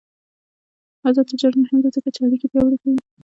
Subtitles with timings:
[1.07, 2.99] آزاد تجارت مهم دی ځکه چې اړیکې پیاوړې کوي.